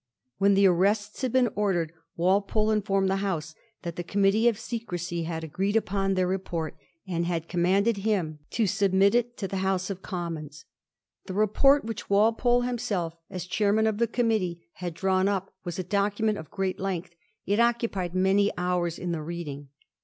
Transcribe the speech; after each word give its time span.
When 0.39 0.55
the 0.55 0.65
arrests 0.65 1.21
had 1.21 1.31
beea 1.31 1.53
ordered 1.55 1.91
Walpole 2.15 2.71
informed 2.71 3.07
the 3.07 3.17
House 3.17 3.53
that 3.83 3.97
the 3.97 4.03
Com 4.03 4.23
mittee 4.23 4.49
of 4.49 4.57
Secrecy 4.57 5.25
had 5.25 5.43
agreed 5.43 5.75
upon 5.75 6.15
their 6.15 6.25
report, 6.25 6.75
aad 7.07 7.25
had 7.25 7.47
commanded 7.47 7.97
him 7.97 8.39
to 8.49 8.65
submit 8.65 9.13
it 9.13 9.37
to 9.37 9.47
the 9.47 9.57
House 9.57 9.91
of 9.91 10.01
Commons. 10.01 10.65
The 11.27 11.35
report, 11.35 11.85
which 11.85 12.09
Walpole 12.09 12.63
himseli^ 12.63 13.11
as 13.29 13.45
chairman 13.45 13.85
of 13.85 13.99
the 13.99 14.07
committee, 14.07 14.67
had 14.73 14.95
drawn 14.95 15.27
up, 15.27 15.53
was 15.63 15.77
a 15.77 15.83
document 15.83 16.39
of 16.39 16.49
great 16.49 16.79
length; 16.79 17.13
it 17.45 17.59
occupied 17.59 18.15
many 18.15 18.49
hours 18.57 18.97
in 18.97 19.11
the 19.11 19.21
reading. 19.21 19.69